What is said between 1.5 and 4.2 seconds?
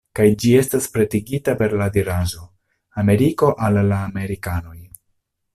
per la diraĵo: ""Ameriko al la